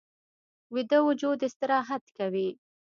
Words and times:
ویده 0.73 0.99
وجود 1.07 1.39
استراحت 1.47 2.03
کوي 2.17 2.49